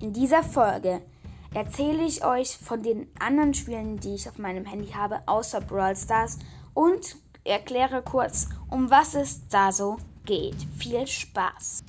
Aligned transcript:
In 0.00 0.14
dieser 0.14 0.42
Folge 0.42 1.02
erzähle 1.52 2.04
ich 2.04 2.24
euch 2.24 2.56
von 2.56 2.82
den 2.82 3.12
anderen 3.18 3.52
Spielen, 3.52 3.98
die 3.98 4.14
ich 4.14 4.26
auf 4.30 4.38
meinem 4.38 4.64
Handy 4.64 4.92
habe, 4.92 5.20
außer 5.26 5.60
Brawl 5.60 5.94
Stars 5.94 6.38
und 6.72 7.16
erkläre 7.44 8.00
kurz, 8.02 8.48
um 8.70 8.88
was 8.88 9.14
es 9.14 9.46
da 9.48 9.70
so 9.70 9.98
geht. 10.24 10.56
Viel 10.78 11.06
Spaß! 11.06 11.84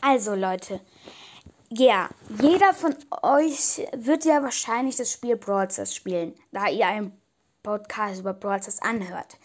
Also 0.00 0.34
Leute, 0.34 0.80
ja, 1.68 2.08
jeder 2.40 2.72
von 2.72 2.96
euch 3.20 3.86
wird 3.94 4.24
ja 4.24 4.42
wahrscheinlich 4.42 4.96
das 4.96 5.12
Spiel 5.12 5.36
Brawl 5.36 5.70
Stars 5.70 5.94
spielen, 5.94 6.34
da 6.52 6.68
ihr 6.68 6.86
einen 6.86 7.20
Podcast 7.62 8.20
über 8.20 8.32
Brawl 8.32 8.62
Stars 8.62 8.80
anhört. 8.80 9.36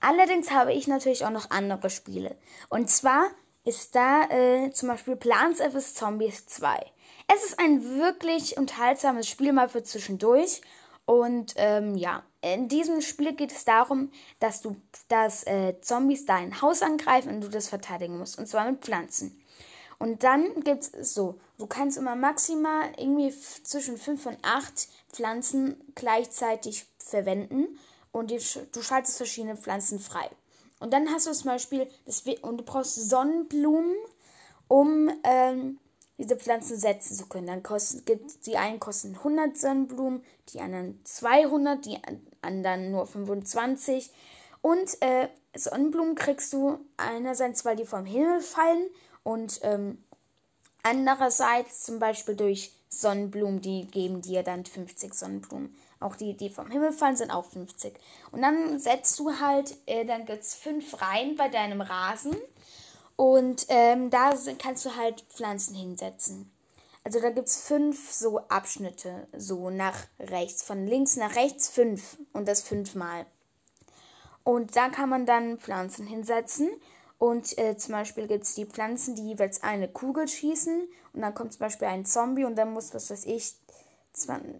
Allerdings 0.00 0.50
habe 0.50 0.72
ich 0.72 0.88
natürlich 0.88 1.26
auch 1.26 1.30
noch 1.30 1.50
andere 1.50 1.90
Spiele. 1.90 2.38
Und 2.70 2.88
zwar 2.88 3.26
ist 3.64 3.94
da 3.94 4.24
äh, 4.28 4.70
zum 4.70 4.88
Beispiel 4.88 5.16
Plants 5.16 5.60
vs. 5.60 5.94
Zombies 5.94 6.46
2. 6.46 6.78
Es 7.34 7.44
ist 7.44 7.58
ein 7.58 7.98
wirklich 7.98 8.56
unterhaltsames 8.58 9.28
Spiel 9.28 9.52
mal 9.52 9.68
für 9.68 9.82
zwischendurch. 9.82 10.60
Und 11.06 11.54
ähm, 11.56 11.96
ja, 11.96 12.22
in 12.40 12.68
diesem 12.68 13.00
Spiel 13.00 13.34
geht 13.34 13.52
es 13.52 13.64
darum, 13.64 14.10
dass 14.38 14.62
du, 14.62 14.76
dass 15.08 15.46
äh, 15.46 15.80
Zombies 15.80 16.24
dein 16.24 16.62
Haus 16.62 16.82
angreifen 16.82 17.34
und 17.34 17.40
du 17.42 17.48
das 17.48 17.68
verteidigen 17.68 18.18
musst. 18.18 18.38
Und 18.38 18.46
zwar 18.46 18.70
mit 18.70 18.82
Pflanzen. 18.82 19.40
Und 19.98 20.24
dann 20.24 20.62
gibt 20.62 20.94
es 20.94 21.14
so, 21.14 21.38
du 21.58 21.66
kannst 21.66 21.96
immer 21.96 22.16
maximal 22.16 22.92
irgendwie 22.98 23.32
zwischen 23.62 23.96
5 23.96 24.26
und 24.26 24.38
8 24.42 24.88
Pflanzen 25.12 25.80
gleichzeitig 25.94 26.86
verwenden 26.98 27.78
und 28.12 28.30
die, 28.30 28.40
du 28.72 28.82
schaltest 28.82 29.16
verschiedene 29.16 29.56
Pflanzen 29.56 29.98
frei. 29.98 30.28
Und 30.80 30.92
dann 30.92 31.08
hast 31.10 31.26
du 31.26 31.32
zum 31.32 31.50
Beispiel, 31.50 31.88
das, 32.04 32.22
und 32.42 32.58
du 32.58 32.64
brauchst 32.64 32.96
Sonnenblumen, 33.08 33.94
um 34.68 35.10
ähm, 35.24 35.78
diese 36.18 36.36
Pflanzen 36.36 36.78
setzen 36.78 37.16
zu 37.16 37.26
können. 37.26 37.46
Dann 37.46 37.62
kosten, 37.62 38.04
gibt 38.04 38.46
die 38.46 38.56
einen 38.56 38.80
kosten 38.80 39.14
100 39.14 39.56
Sonnenblumen, 39.56 40.22
die 40.50 40.60
anderen 40.60 41.00
200, 41.04 41.84
die 41.84 41.98
anderen 42.42 42.90
nur 42.90 43.06
25. 43.06 44.10
Und 44.62 45.00
äh, 45.02 45.28
Sonnenblumen 45.56 46.14
kriegst 46.14 46.52
du 46.52 46.78
einerseits, 46.96 47.64
weil 47.64 47.76
die 47.76 47.86
vom 47.86 48.04
Himmel 48.04 48.40
fallen 48.40 48.88
und 49.22 49.60
ähm, 49.62 50.02
andererseits 50.82 51.82
zum 51.82 51.98
Beispiel 51.98 52.36
durch 52.36 52.72
Sonnenblumen, 52.88 53.60
die 53.60 53.86
geben 53.86 54.20
dir 54.20 54.42
dann 54.42 54.64
50 54.64 55.14
Sonnenblumen. 55.14 55.74
Auch 56.04 56.16
die, 56.16 56.36
die 56.36 56.50
vom 56.50 56.70
Himmel 56.70 56.92
fallen, 56.92 57.16
sind 57.16 57.30
auch 57.30 57.46
50. 57.46 57.94
Und 58.30 58.42
dann 58.42 58.78
setzt 58.78 59.18
du 59.18 59.40
halt, 59.40 59.74
äh, 59.86 60.04
dann 60.04 60.26
gibt 60.26 60.42
es 60.42 60.54
fünf 60.54 61.00
Reihen 61.00 61.34
bei 61.34 61.48
deinem 61.48 61.80
Rasen. 61.80 62.36
Und 63.16 63.64
ähm, 63.68 64.10
da 64.10 64.36
sind, 64.36 64.58
kannst 64.58 64.84
du 64.84 64.96
halt 64.96 65.22
Pflanzen 65.30 65.74
hinsetzen. 65.74 66.52
Also 67.04 67.20
da 67.20 67.30
gibt 67.30 67.48
es 67.48 67.66
fünf 67.66 68.12
so 68.12 68.40
Abschnitte, 68.48 69.28
so 69.34 69.70
nach 69.70 69.96
rechts, 70.20 70.62
von 70.62 70.86
links 70.86 71.16
nach 71.16 71.36
rechts 71.36 71.70
fünf 71.70 72.18
und 72.34 72.48
das 72.48 72.60
fünfmal. 72.60 73.24
Und 74.42 74.76
da 74.76 74.90
kann 74.90 75.08
man 75.08 75.24
dann 75.24 75.56
Pflanzen 75.56 76.06
hinsetzen. 76.06 76.68
Und 77.16 77.56
äh, 77.56 77.78
zum 77.78 77.92
Beispiel 77.92 78.26
gibt 78.26 78.44
es 78.44 78.54
die 78.54 78.66
Pflanzen, 78.66 79.14
die 79.14 79.28
jeweils 79.28 79.62
eine 79.62 79.88
Kugel 79.88 80.28
schießen. 80.28 80.86
Und 81.14 81.20
dann 81.22 81.34
kommt 81.34 81.54
zum 81.54 81.60
Beispiel 81.60 81.88
ein 81.88 82.04
Zombie 82.04 82.44
und 82.44 82.56
dann 82.56 82.74
muss, 82.74 82.92
was 82.92 83.08
weiß 83.08 83.24
ich, 83.24 83.54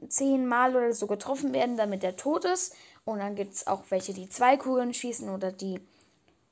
zehnmal 0.08 0.76
oder 0.76 0.92
so 0.92 1.06
getroffen 1.06 1.52
werden, 1.52 1.76
damit 1.76 2.04
er 2.04 2.16
tot 2.16 2.44
ist. 2.44 2.74
Und 3.04 3.18
dann 3.18 3.34
gibt 3.34 3.54
es 3.54 3.66
auch 3.66 3.84
welche, 3.90 4.12
die 4.12 4.28
zwei 4.28 4.56
Kugeln 4.56 4.94
schießen 4.94 5.28
oder 5.28 5.52
die 5.52 5.80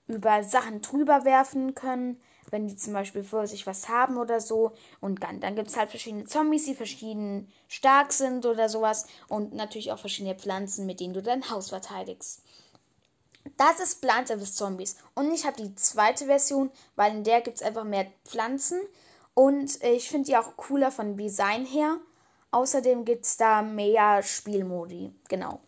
über 0.06 0.42
Sachen 0.42 0.82
drüber 0.82 1.24
werfen 1.24 1.74
können, 1.74 2.20
wenn 2.50 2.68
die 2.68 2.76
zum 2.76 2.92
Beispiel 2.92 3.24
vor 3.24 3.46
sich 3.46 3.66
was 3.66 3.88
haben 3.88 4.18
oder 4.18 4.40
so. 4.40 4.72
Und 5.00 5.22
dann, 5.22 5.40
dann 5.40 5.56
gibt 5.56 5.68
es 5.68 5.76
halt 5.76 5.90
verschiedene 5.90 6.24
Zombies, 6.24 6.66
die 6.66 6.74
verschieden 6.74 7.50
stark 7.68 8.12
sind 8.12 8.44
oder 8.44 8.68
sowas. 8.68 9.06
Und 9.28 9.54
natürlich 9.54 9.92
auch 9.92 9.98
verschiedene 9.98 10.34
Pflanzen, 10.34 10.86
mit 10.86 11.00
denen 11.00 11.14
du 11.14 11.22
dein 11.22 11.50
Haus 11.50 11.70
verteidigst. 11.70 12.42
Das 13.56 13.80
ist 13.80 14.00
Plants 14.00 14.30
vs. 14.30 14.54
Zombies. 14.54 14.96
Und 15.14 15.32
ich 15.32 15.46
habe 15.46 15.60
die 15.60 15.74
zweite 15.74 16.26
Version, 16.26 16.70
weil 16.94 17.12
in 17.12 17.24
der 17.24 17.40
gibt 17.40 17.56
es 17.56 17.62
einfach 17.62 17.84
mehr 17.84 18.06
Pflanzen. 18.24 18.80
Und 19.34 19.82
ich 19.82 20.08
finde 20.08 20.26
die 20.26 20.36
auch 20.36 20.56
cooler 20.56 20.90
von 20.90 21.16
Design 21.16 21.64
her. 21.64 21.98
Außerdem 22.52 23.04
gibt 23.04 23.24
es 23.24 23.36
da 23.36 23.62
mehr 23.62 24.22
Spielmodi. 24.22 25.12
Genau. 25.28 25.60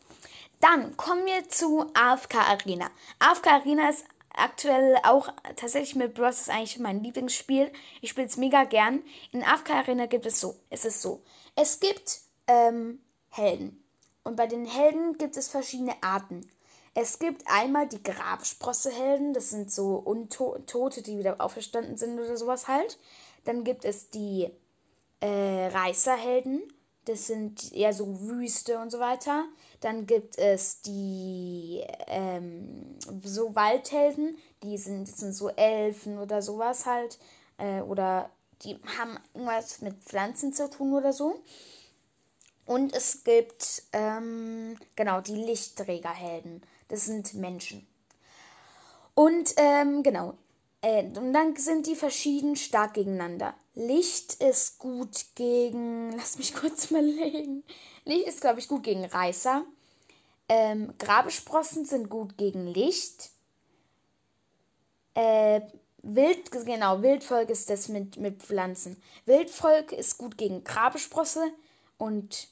Dann 0.60 0.96
kommen 0.96 1.26
wir 1.26 1.48
zu 1.48 1.86
AFK 1.94 2.36
Arena. 2.36 2.90
AFK 3.18 3.48
Arena 3.48 3.90
ist 3.90 4.04
aktuell 4.34 4.96
auch 5.02 5.28
tatsächlich 5.56 5.94
mit 5.94 6.14
Bros. 6.14 6.40
ist 6.40 6.50
eigentlich 6.50 6.78
mein 6.78 7.02
Lieblingsspiel. 7.02 7.72
Ich 8.00 8.10
spiele 8.10 8.26
es 8.26 8.36
mega 8.36 8.64
gern. 8.64 9.02
In 9.32 9.42
AFK 9.42 9.70
Arena 9.70 10.06
gibt 10.06 10.26
es 10.26 10.40
so. 10.40 10.56
Es 10.70 10.84
ist 10.84 11.02
so. 11.02 11.22
Es 11.56 11.80
gibt 11.80 12.20
ähm, 12.46 13.00
Helden. 13.30 13.82
Und 14.22 14.36
bei 14.36 14.46
den 14.46 14.66
Helden 14.66 15.18
gibt 15.18 15.36
es 15.36 15.48
verschiedene 15.48 15.94
Arten. 16.02 16.48
Es 16.94 17.18
gibt 17.18 17.42
einmal 17.46 17.88
die 17.88 18.02
Grabsprosse-Helden. 18.02 19.34
Das 19.34 19.50
sind 19.50 19.72
so 19.72 19.96
Untote, 19.96 21.02
die 21.02 21.18
wieder 21.18 21.40
auferstanden 21.40 21.96
sind 21.96 22.18
oder 22.18 22.36
sowas 22.36 22.68
halt. 22.68 22.98
Dann 23.44 23.64
gibt 23.64 23.84
es 23.84 24.10
die 24.10 24.50
äh, 25.20 25.66
Reißerhelden. 25.66 26.62
Das 27.04 27.26
sind 27.26 27.72
eher 27.72 27.92
so 27.92 28.20
Wüste 28.20 28.78
und 28.78 28.90
so 28.90 28.98
weiter. 28.98 29.44
Dann 29.80 30.06
gibt 30.06 30.38
es 30.38 30.80
die 30.82 31.84
ähm, 32.06 32.96
so 33.22 33.54
Waldhelden, 33.54 34.36
die 34.62 34.78
sind, 34.78 35.08
sind 35.08 35.34
so 35.34 35.50
Elfen 35.50 36.18
oder 36.18 36.40
sowas 36.40 36.86
halt. 36.86 37.18
Äh, 37.58 37.82
oder 37.82 38.30
die 38.62 38.78
haben 38.98 39.18
irgendwas 39.34 39.82
mit 39.82 40.02
Pflanzen 40.02 40.52
zu 40.52 40.70
tun 40.70 40.94
oder 40.94 41.12
so. 41.12 41.42
Und 42.66 42.94
es 42.94 43.24
gibt, 43.24 43.82
ähm, 43.92 44.78
genau, 44.96 45.20
die 45.20 45.36
Lichtträgerhelden. 45.36 46.62
Das 46.88 47.04
sind 47.04 47.34
Menschen. 47.34 47.86
Und 49.14 49.54
ähm, 49.56 50.02
genau, 50.02 50.34
äh, 50.84 51.04
und 51.04 51.32
dann 51.32 51.56
sind 51.56 51.86
die 51.86 51.96
verschieden 51.96 52.56
stark 52.56 52.94
gegeneinander. 52.94 53.54
Licht 53.74 54.34
ist 54.34 54.78
gut 54.78 55.24
gegen. 55.34 56.12
Lass 56.16 56.36
mich 56.36 56.54
kurz 56.54 56.90
mal 56.90 57.04
legen. 57.04 57.64
Licht 58.04 58.26
ist, 58.26 58.42
glaube 58.42 58.60
ich, 58.60 58.68
gut 58.68 58.82
gegen 58.82 59.04
Reißer. 59.04 59.64
Ähm, 60.48 60.92
Grabesprossen 60.98 61.86
sind 61.86 62.10
gut 62.10 62.36
gegen 62.36 62.66
Licht. 62.66 63.30
Äh, 65.14 65.62
Wild, 66.02 66.50
genau, 66.50 67.00
Wildvolk 67.00 67.48
ist 67.48 67.70
das 67.70 67.88
mit, 67.88 68.18
mit 68.18 68.42
Pflanzen. 68.42 69.02
Wildvolk 69.24 69.90
ist 69.92 70.18
gut 70.18 70.36
gegen 70.36 70.64
Grabesprosse 70.64 71.50
und 71.96 72.48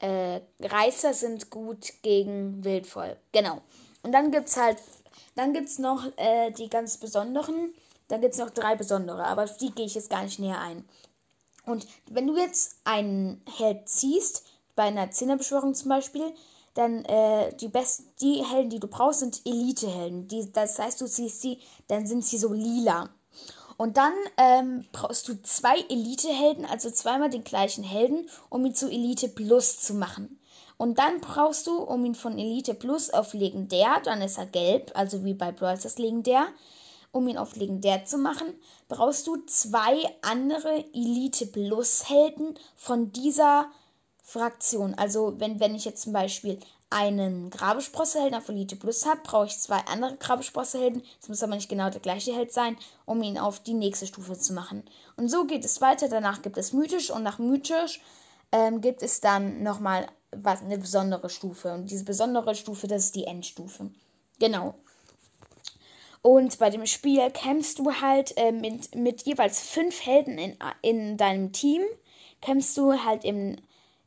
äh, 0.00 0.42
Reißer 0.60 1.14
sind 1.14 1.48
gut 1.48 1.90
gegen 2.02 2.62
Wildvolk. 2.62 3.16
Genau. 3.32 3.62
Und 4.04 4.12
dann 4.12 4.30
gibt 4.30 4.48
es 4.48 4.56
halt 4.56 4.78
dann 5.34 5.52
gibt 5.52 5.68
es 5.68 5.78
noch 5.78 6.04
äh, 6.16 6.50
die 6.52 6.68
ganz 6.68 6.96
besonderen. 6.96 7.74
Dann 8.08 8.20
gibt 8.20 8.34
es 8.34 8.40
noch 8.40 8.50
drei 8.50 8.76
besondere, 8.76 9.24
aber 9.24 9.44
auf 9.44 9.56
die 9.56 9.70
gehe 9.70 9.86
ich 9.86 9.94
jetzt 9.94 10.10
gar 10.10 10.22
nicht 10.22 10.38
näher 10.38 10.60
ein. 10.60 10.84
Und 11.64 11.86
wenn 12.10 12.26
du 12.26 12.36
jetzt 12.36 12.76
einen 12.84 13.42
Held 13.56 13.88
ziehst, 13.88 14.44
bei 14.76 14.84
einer 14.84 15.10
Zehnerbeschwörung 15.10 15.74
zum 15.74 15.88
Beispiel, 15.88 16.34
dann 16.74 17.04
äh, 17.04 17.54
die 17.56 17.68
besten, 17.68 18.10
die 18.20 18.44
Helden, 18.44 18.70
die 18.70 18.80
du 18.80 18.88
brauchst, 18.88 19.20
sind 19.20 19.40
Elite-Helden. 19.44 20.52
das 20.52 20.78
heißt, 20.78 21.00
du 21.00 21.06
ziehst 21.06 21.40
sie, 21.40 21.60
dann 21.86 22.06
sind 22.06 22.24
sie 22.24 22.38
so 22.38 22.52
lila. 22.52 23.08
Und 23.76 23.96
dann 23.96 24.12
ähm, 24.36 24.84
brauchst 24.92 25.28
du 25.28 25.40
zwei 25.42 25.78
Elite-Helden, 25.88 26.66
also 26.66 26.90
zweimal 26.90 27.30
den 27.30 27.44
gleichen 27.44 27.84
Helden, 27.84 28.28
um 28.50 28.66
ihn 28.66 28.74
zu 28.74 28.88
Elite 28.88 29.28
Plus 29.28 29.80
zu 29.80 29.94
machen. 29.94 30.38
Und 30.76 30.98
dann 30.98 31.20
brauchst 31.20 31.66
du, 31.66 31.78
um 31.78 32.04
ihn 32.04 32.14
von 32.14 32.38
Elite 32.38 32.74
Plus 32.74 33.10
auf 33.10 33.32
Legendär, 33.32 34.00
dann 34.04 34.22
ist 34.22 34.38
er 34.38 34.46
gelb, 34.46 34.90
also 34.94 35.24
wie 35.24 35.34
bei 35.34 35.52
Brawl 35.52 35.78
das 35.80 35.98
Legendär, 35.98 36.46
um 37.12 37.28
ihn 37.28 37.38
auf 37.38 37.54
Legendär 37.54 38.04
zu 38.04 38.18
machen, 38.18 38.54
brauchst 38.88 39.26
du 39.26 39.36
zwei 39.46 39.96
andere 40.22 40.84
Elite 40.92 41.46
Plus 41.46 42.08
Helden 42.08 42.58
von 42.74 43.12
dieser 43.12 43.66
Fraktion. 44.22 44.94
Also 44.94 45.38
wenn, 45.38 45.60
wenn 45.60 45.76
ich 45.76 45.84
jetzt 45.84 46.02
zum 46.02 46.12
Beispiel 46.12 46.58
einen 46.90 47.50
Grabesprossehelden 47.50 48.38
auf 48.38 48.48
Elite 48.48 48.76
Plus 48.76 49.06
habe, 49.06 49.20
brauche 49.22 49.46
ich 49.46 49.58
zwei 49.58 49.78
andere 49.90 50.16
Grabesprossehelden. 50.16 51.02
Es 51.20 51.28
muss 51.28 51.42
aber 51.42 51.54
nicht 51.54 51.68
genau 51.68 51.90
der 51.90 52.00
gleiche 52.00 52.34
Held 52.34 52.52
sein, 52.52 52.76
um 53.04 53.22
ihn 53.22 53.38
auf 53.38 53.60
die 53.60 53.74
nächste 53.74 54.06
Stufe 54.06 54.38
zu 54.38 54.52
machen. 54.52 54.84
Und 55.16 55.28
so 55.28 55.44
geht 55.44 55.64
es 55.64 55.80
weiter. 55.80 56.08
Danach 56.08 56.42
gibt 56.42 56.56
es 56.56 56.72
mythisch 56.72 57.10
und 57.10 57.22
nach 57.22 57.38
mythisch 57.38 58.00
ähm, 58.52 58.80
gibt 58.80 59.02
es 59.02 59.20
dann 59.20 59.62
nochmal 59.62 60.06
was 60.42 60.62
eine 60.62 60.78
besondere 60.78 61.28
Stufe. 61.30 61.72
Und 61.72 61.90
diese 61.90 62.04
besondere 62.04 62.54
Stufe, 62.54 62.86
das 62.86 63.06
ist 63.06 63.14
die 63.16 63.24
Endstufe. 63.24 63.90
Genau. 64.38 64.74
Und 66.22 66.58
bei 66.58 66.70
dem 66.70 66.86
Spiel 66.86 67.30
kämpfst 67.30 67.78
du 67.78 67.92
halt 68.00 68.36
äh, 68.38 68.50
mit, 68.50 68.94
mit 68.94 69.22
jeweils 69.22 69.60
fünf 69.60 70.06
Helden 70.06 70.38
in, 70.38 70.56
in 70.80 71.16
deinem 71.16 71.52
Team. 71.52 71.82
Kämpfst 72.40 72.76
du 72.78 73.04
halt 73.04 73.24
im, 73.24 73.56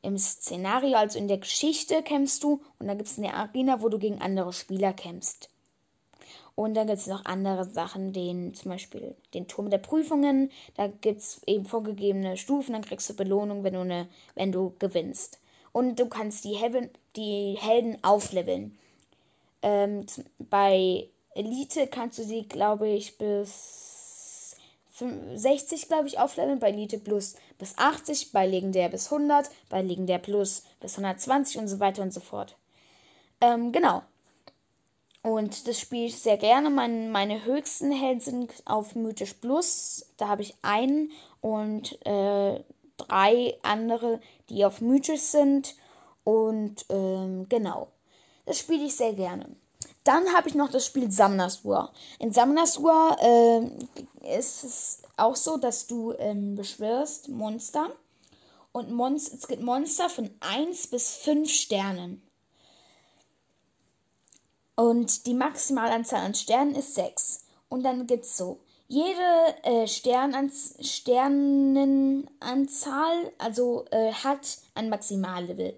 im 0.02 0.18
Szenario, 0.18 0.98
also 0.98 1.20
in 1.20 1.28
der 1.28 1.38
Geschichte 1.38 2.02
kämpfst 2.02 2.44
du. 2.44 2.62
Und 2.80 2.88
da 2.88 2.96
gibt 2.96 3.10
es 3.10 3.20
eine 3.20 3.34
Arena, 3.36 3.82
wo 3.82 3.90
du 3.90 4.00
gegen 4.00 4.20
andere 4.20 4.52
Spieler 4.52 4.94
kämpfst. 4.94 5.50
Und 6.56 6.74
dann 6.74 6.88
gibt 6.88 6.98
es 6.98 7.06
noch 7.06 7.24
andere 7.26 7.66
Sachen, 7.66 8.14
den 8.14 8.56
zum 8.56 8.72
Beispiel 8.72 9.16
den 9.36 9.48
Turm 9.48 9.70
der 9.70 9.78
Prüfungen. 9.78 10.50
Da 10.76 10.88
gibt 10.88 11.20
es 11.20 11.40
eben 11.46 11.66
vorgegebene 11.66 12.36
Stufen, 12.36 12.74
dann 12.74 12.82
kriegst 12.82 13.08
du 13.12 13.16
Belohnung, 13.16 13.64
wenn 13.64 13.76
du, 13.76 13.82
eine, 13.82 14.08
wenn 14.34 14.52
du 14.52 14.74
gewinnst. 14.80 15.40
Und 15.78 16.00
du 16.00 16.08
kannst 16.08 16.44
die, 16.44 16.56
Helden, 16.56 16.90
die 17.16 17.56
Helden 17.62 18.04
aufleveln. 18.04 18.80
Ähm, 19.62 20.08
bei 20.40 21.08
Elite 21.36 21.86
kannst 21.86 22.18
du 22.18 22.24
sie, 22.24 22.48
glaube 22.48 22.90
ich, 22.90 23.20
bis 23.20 24.56
60, 25.36 25.88
glaube 25.88 26.08
ich, 26.08 26.18
aufleveln. 26.18 26.58
Bei 26.58 26.70
Elite 26.70 26.98
Plus 26.98 27.36
bis 27.60 27.78
80, 27.78 28.32
bei 28.32 28.48
Legendär 28.48 28.90
bis 28.90 29.12
100, 29.12 29.52
bei 29.70 29.84
Legendär 29.84 30.18
Plus 30.18 30.64
bis 30.80 30.98
120 30.98 31.60
und 31.60 31.68
so 31.68 31.80
weiter 31.80 32.02
und 32.02 32.12
so 32.12 32.22
fort. 32.22 32.58
Ähm, 33.40 33.72
genau. 33.72 34.02
Und 35.22 35.68
das 35.68 35.80
spiele 35.80 36.08
ich 36.08 36.18
sehr 36.18 36.38
gerne. 36.38 36.72
Mein, 36.72 37.12
meine 37.12 37.46
höchsten 37.46 37.92
Helden 37.92 38.22
sind 38.22 38.54
auf 38.66 38.96
Mythisch 38.96 39.36
Plus. 39.36 40.12
Da 40.18 40.28
habe 40.28 40.42
ich 40.42 40.56
einen 40.64 41.12
und 41.42 42.04
äh, 42.04 42.64
drei 42.98 43.58
andere, 43.62 44.20
die 44.50 44.66
auf 44.66 44.82
Mythisch 44.82 45.22
sind. 45.22 45.76
Und 46.24 46.86
ähm, 46.90 47.48
genau. 47.50 47.88
Das 48.46 48.60
spiele 48.60 48.86
ich 48.86 48.96
sehr 48.96 49.14
gerne. 49.14 49.56
Dann 50.04 50.34
habe 50.34 50.48
ich 50.48 50.56
noch 50.56 50.72
das 50.72 50.86
Spiel 50.86 51.12
Samnasur. 51.12 51.92
In 52.20 52.32
Samnasur 52.32 53.18
äh, 53.20 54.38
ist 54.38 54.64
es 54.64 55.02
auch 55.18 55.36
so, 55.36 55.58
dass 55.58 55.88
du 55.88 56.14
ähm, 56.18 56.56
beschwörst 56.56 57.28
Monster. 57.28 57.92
Und 58.72 58.92
Monst 58.92 59.34
es 59.34 59.48
gibt 59.48 59.62
Monster 59.62 60.10
von 60.10 60.30
1 60.40 60.88
bis 60.88 61.16
5 61.18 61.52
Sternen. 61.52 62.22
Und 64.76 65.26
die 65.26 65.34
Maximalanzahl 65.34 66.22
an 66.22 66.36
Sternen 66.36 66.76
ist 66.76 66.96
6. 66.96 67.46
Und 67.68 67.84
dann 67.84 68.08
gibt 68.08 68.26
es 68.26 68.38
so, 68.38 68.60
jede 68.88 69.56
äh, 69.64 69.88
Sternanz 69.88 70.76
Sternenanzahl 70.80 73.34
also 73.38 73.86
äh, 73.92 74.14
hat 74.14 74.60
ein 74.76 74.88
Maximallevel. 74.90 75.78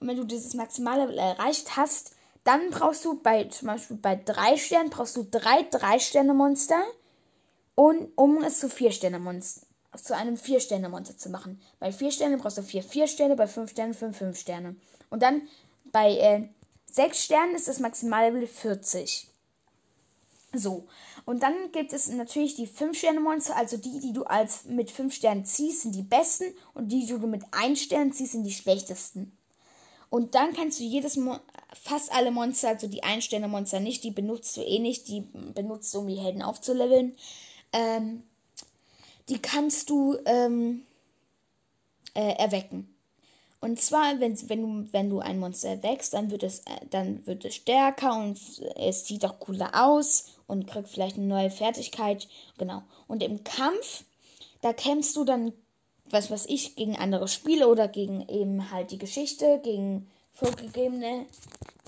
Und 0.00 0.08
wenn 0.08 0.16
du 0.16 0.24
dieses 0.24 0.54
Maximallevel 0.54 1.18
erreicht 1.18 1.76
hast, 1.76 2.14
dann 2.44 2.70
brauchst 2.70 3.04
du 3.04 3.20
bei 3.20 3.44
zum 3.44 3.68
Beispiel 3.68 3.96
bei 3.96 4.16
drei 4.16 4.56
Sternen 4.56 4.90
brauchst 4.90 5.16
du 5.16 5.24
drei 5.28 5.62
drei 5.70 5.98
Sterne 5.98 6.34
Monster 6.34 6.82
um 7.74 8.44
es 8.44 8.60
zu 8.60 8.68
vier 8.68 8.92
Sterne 8.92 9.18
zu 9.96 10.14
einem 10.16 10.36
vier 10.36 10.60
Sterne 10.60 10.88
Monster 10.88 11.16
zu 11.16 11.30
machen. 11.30 11.60
Bei 11.78 11.92
vier 11.92 12.10
Sternen 12.10 12.38
brauchst 12.38 12.58
du 12.58 12.62
vier 12.62 12.82
vier 12.82 13.06
Sterne, 13.06 13.36
bei 13.36 13.46
fünf 13.46 13.70
Sternen 13.70 13.94
fünf 13.94 14.18
fünf 14.18 14.38
Sterne. 14.38 14.76
Und 15.10 15.22
dann 15.22 15.42
bei 15.92 16.16
äh, 16.16 16.48
6 16.92 17.24
Sternen 17.24 17.54
ist 17.54 17.68
das 17.68 17.80
Maximallevel 17.80 18.46
40. 18.46 19.31
So. 20.54 20.86
Und 21.24 21.42
dann 21.42 21.72
gibt 21.72 21.92
es 21.92 22.08
natürlich 22.08 22.56
die 22.56 22.68
5-Sterne-Monster, 22.68 23.56
also 23.56 23.76
die, 23.76 24.00
die 24.00 24.12
du 24.12 24.24
als 24.24 24.64
mit 24.64 24.90
5 24.90 25.14
Sternen 25.14 25.44
ziehst, 25.44 25.82
sind 25.82 25.94
die 25.94 26.02
besten 26.02 26.44
und 26.74 26.88
die, 26.88 27.06
die 27.06 27.18
du 27.18 27.26
mit 27.26 27.42
1 27.52 27.80
Stern 27.80 28.12
ziehst, 28.12 28.32
sind 28.32 28.44
die 28.44 28.52
schlechtesten. 28.52 29.36
Und 30.10 30.34
dann 30.34 30.52
kannst 30.52 30.78
du 30.78 30.84
jedes 30.84 31.16
Mo 31.16 31.38
fast 31.72 32.12
alle 32.12 32.30
Monster, 32.30 32.68
also 32.68 32.86
die 32.86 33.02
1-Sterne-Monster 33.02 33.80
nicht, 33.80 34.04
die 34.04 34.10
benutzt 34.10 34.54
du 34.58 34.60
eh 34.60 34.78
nicht, 34.78 35.08
die 35.08 35.22
benutzt 35.54 35.94
du, 35.94 36.00
um 36.00 36.08
die 36.08 36.18
Helden 36.18 36.42
aufzuleveln. 36.42 37.16
Ähm, 37.72 38.22
die 39.30 39.40
kannst 39.40 39.88
du 39.88 40.18
ähm, 40.26 40.82
äh, 42.12 42.34
erwecken. 42.34 42.91
Und 43.62 43.80
zwar, 43.80 44.18
wenn, 44.18 44.36
wenn, 44.48 44.62
du, 44.62 44.92
wenn 44.92 45.08
du 45.08 45.20
ein 45.20 45.38
Monster 45.38 45.84
wächst, 45.84 46.14
dann 46.14 46.32
wird, 46.32 46.42
es, 46.42 46.58
äh, 46.60 46.84
dann 46.90 47.24
wird 47.28 47.44
es 47.44 47.54
stärker 47.54 48.18
und 48.18 48.36
es 48.74 49.06
sieht 49.06 49.24
auch 49.24 49.38
cooler 49.38 49.70
aus 49.86 50.32
und 50.48 50.66
kriegt 50.66 50.88
vielleicht 50.88 51.16
eine 51.16 51.26
neue 51.26 51.48
Fertigkeit. 51.48 52.26
Genau. 52.58 52.82
Und 53.06 53.22
im 53.22 53.44
Kampf, 53.44 54.02
da 54.62 54.72
kämpfst 54.72 55.14
du 55.14 55.22
dann, 55.22 55.52
was 56.10 56.28
weiß 56.28 56.46
ich, 56.46 56.74
gegen 56.74 56.96
andere 56.96 57.28
Spiele 57.28 57.68
oder 57.68 57.86
gegen 57.86 58.28
eben 58.28 58.72
halt 58.72 58.90
die 58.90 58.98
Geschichte, 58.98 59.60
gegen 59.62 60.10
vorgegebene 60.32 61.26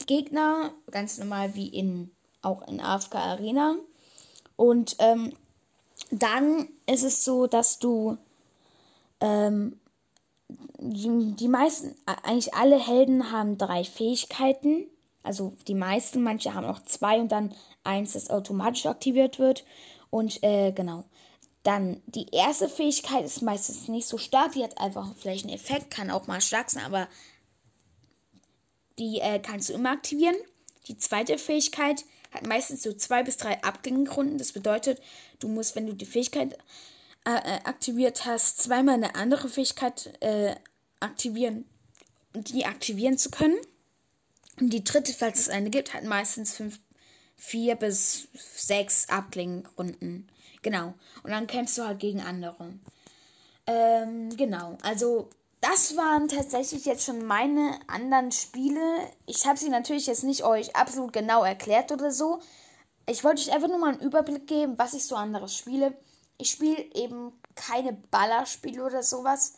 Gegner, 0.07 0.71
ganz 0.93 1.19
normal 1.19 1.57
wie 1.57 1.67
in 1.67 2.13
auch 2.41 2.63
in 2.69 2.81
AFK 2.81 3.17
Arena. 3.17 3.75
Und 4.55 4.95
ähm, 5.01 5.33
dann 6.13 6.69
ist 6.87 7.03
es 7.03 7.25
so, 7.25 7.49
dass 7.49 7.81
du 7.81 8.17
ähm, 9.21 9.81
die, 10.49 11.35
die 11.37 11.49
meisten, 11.49 11.95
eigentlich 12.07 12.55
alle 12.55 12.79
Helden 12.79 13.33
haben 13.33 13.59
drei 13.59 13.85
Fähigkeiten. 13.85 14.87
Also 15.23 15.55
die 15.67 15.75
meisten, 15.75 16.23
manche 16.23 16.55
haben 16.55 16.67
auch 16.67 16.85
zwei 16.85 17.19
und 17.19 17.33
dann 17.33 17.55
eins, 17.83 18.13
das 18.13 18.31
automatisch 18.31 18.87
aktiviert 18.87 19.39
wird. 19.39 19.65
Und 20.11 20.43
äh, 20.43 20.73
genau. 20.73 21.05
Dann 21.63 22.03
die 22.07 22.27
erste 22.31 22.69
Fähigkeit 22.69 23.25
ist 23.25 23.41
meistens 23.41 23.89
nicht 23.89 24.07
so 24.07 24.19
stark. 24.19 24.53
Die 24.53 24.63
hat 24.63 24.79
einfach 24.79 25.15
vielleicht 25.17 25.47
einen 25.47 25.55
Effekt, 25.55 25.91
kann 25.91 26.11
auch 26.11 26.27
mal 26.27 26.43
stark 26.43 26.71
sein, 26.71 26.85
aber 26.85 27.09
die 28.99 29.21
äh, 29.21 29.39
kannst 29.39 29.71
du 29.71 29.73
immer 29.73 29.91
aktivieren. 29.91 30.37
Die 30.89 30.99
zweite 30.99 31.39
Fähigkeit 31.39 32.05
hat 32.33 32.47
meistens 32.47 32.83
so 32.83 32.93
zwei 32.93 33.23
bis 33.23 33.39
drei 33.39 33.63
Abgängerunden. 33.63 34.37
Das 34.37 34.53
bedeutet, 34.53 35.01
du 35.39 35.49
musst, 35.49 35.75
wenn 35.75 35.87
du 35.87 35.95
die 35.95 36.05
Fähigkeit 36.05 36.53
äh, 36.53 36.57
äh, 36.57 36.59
aktiviert 37.31 38.27
hast, 38.27 38.63
zweimal 38.63 38.95
eine 38.95 39.15
andere 39.15 39.49
Fähigkeit 39.49 40.13
äh, 40.21 40.55
aktivieren, 41.01 41.65
die 42.35 42.67
aktivieren 42.67 43.19
zu 43.19 43.31
können. 43.31 43.57
Und 44.61 44.71
die 44.71 44.85
dritte, 44.85 45.13
falls 45.13 45.39
es 45.39 45.49
eine 45.49 45.71
gibt, 45.71 45.95
hat 45.95 46.05
meistens 46.05 46.55
fünf, 46.55 46.79
vier 47.37 47.77
bis 47.77 48.29
sechs 48.57 49.09
Abklingrunden. 49.09 50.29
Genau. 50.63 50.95
Und 51.23 51.31
dann 51.31 51.47
kämpfst 51.47 51.79
du 51.79 51.85
halt 51.85 51.99
gegen 51.99 52.21
andere. 52.21 52.75
Ähm, 53.67 54.37
genau. 54.37 54.79
Also, 54.83 55.31
das 55.61 55.97
waren 55.97 56.29
tatsächlich 56.29 56.85
jetzt 56.85 57.05
schon 57.05 57.25
meine 57.25 57.79
anderen 57.87 58.33
Spiele. 58.33 58.81
Ich 59.27 59.47
habe 59.47 59.59
sie 59.59 59.71
natürlich 59.71 60.07
jetzt 60.07 60.25
nicht 60.25 60.45
euch 60.45 60.77
absolut 60.77 61.13
genau 61.13 61.43
erklärt 61.43 61.91
oder 61.91 62.11
so. 62.11 62.41
Ich 63.09 63.25
wollte 63.25 63.41
euch 63.43 63.53
einfach 63.53 63.69
nur 63.69 63.79
mal 63.79 63.93
einen 63.93 64.03
Überblick 64.03 64.47
geben, 64.47 64.75
was 64.77 64.95
ich 64.95 65.05
so 65.05 65.17
anderes 65.17 65.57
spiele. 65.57 65.97
Ich 66.39 66.51
spiele 66.51 66.83
eben 66.95 67.33
keine 67.55 67.93
Ballerspiele 67.93 68.85
oder 68.85 69.03
sowas, 69.03 69.55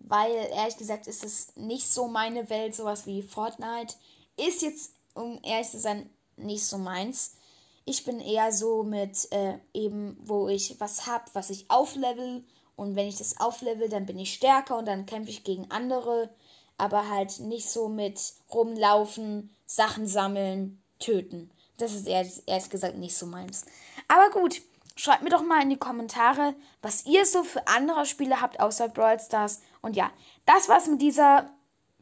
weil 0.00 0.32
ehrlich 0.52 0.76
gesagt 0.76 1.06
ist 1.06 1.24
es 1.24 1.56
nicht 1.56 1.88
so 1.88 2.08
meine 2.08 2.48
Welt, 2.50 2.74
sowas 2.74 3.06
wie 3.06 3.22
Fortnite. 3.22 3.94
Ist 4.36 4.62
jetzt, 4.62 4.92
um 5.14 5.40
ehrlich 5.42 5.70
zu 5.70 5.78
sein, 5.78 6.10
nicht 6.36 6.64
so 6.64 6.78
meins. 6.78 7.36
Ich 7.84 8.04
bin 8.04 8.20
eher 8.20 8.52
so 8.52 8.82
mit 8.82 9.30
äh, 9.32 9.58
eben, 9.72 10.18
wo 10.20 10.48
ich 10.48 10.78
was 10.80 11.06
hab, 11.06 11.34
was 11.34 11.50
ich 11.50 11.70
auflevel. 11.70 12.44
Und 12.74 12.96
wenn 12.96 13.08
ich 13.08 13.16
das 13.16 13.40
auflevel, 13.40 13.88
dann 13.88 14.06
bin 14.06 14.18
ich 14.18 14.34
stärker 14.34 14.76
und 14.76 14.86
dann 14.86 15.06
kämpfe 15.06 15.30
ich 15.30 15.44
gegen 15.44 15.70
andere. 15.70 16.30
Aber 16.78 17.08
halt 17.08 17.40
nicht 17.40 17.70
so 17.70 17.88
mit 17.88 18.20
rumlaufen, 18.52 19.56
Sachen 19.64 20.06
sammeln, 20.06 20.82
töten. 20.98 21.50
Das 21.78 21.92
ist 21.92 22.06
ehrlich, 22.06 22.42
ehrlich 22.46 22.70
gesagt 22.70 22.96
nicht 22.96 23.16
so 23.16 23.26
meins. 23.26 23.64
Aber 24.08 24.30
gut, 24.30 24.60
Schreibt 24.98 25.22
mir 25.22 25.28
doch 25.28 25.42
mal 25.42 25.62
in 25.62 25.68
die 25.68 25.76
Kommentare, 25.76 26.54
was 26.80 27.04
ihr 27.04 27.26
so 27.26 27.44
für 27.44 27.68
andere 27.68 28.06
Spiele 28.06 28.40
habt 28.40 28.60
außer 28.60 28.88
Brawl 28.88 29.20
Stars. 29.20 29.60
Und 29.82 29.94
ja, 29.94 30.10
das 30.46 30.70
war's 30.70 30.86
mit 30.86 31.02
dieser 31.02 31.50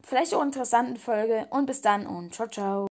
vielleicht 0.01 0.33
auch 0.33 0.41
interessanten 0.41 0.95
Folge. 0.95 1.45
Und 1.49 1.65
bis 1.65 1.81
dann 1.81 2.07
und 2.07 2.33
ciao, 2.33 2.47
ciao. 2.47 2.87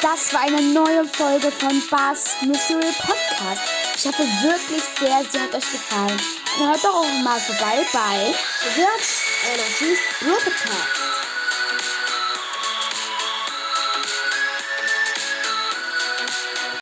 Das 0.00 0.32
war 0.32 0.42
eine 0.42 0.62
neue 0.62 1.04
Folge 1.06 1.50
von 1.50 1.82
Bars 1.90 2.36
Mystery 2.42 2.92
Podcast. 3.00 3.62
Ich 3.96 4.06
hoffe 4.06 4.22
wirklich 4.22 4.82
sehr, 5.00 5.24
sie 5.24 5.40
hat 5.40 5.52
euch 5.52 5.72
gefallen. 5.72 6.20
Und 6.58 6.68
hört 6.68 6.84
doch 6.84 6.94
auch 6.94 7.22
mal 7.24 7.40
vorbei 7.40 7.84
bei 7.92 8.32
Search 8.76 9.24
Energies 9.52 9.98
Podcast. 10.20 11.15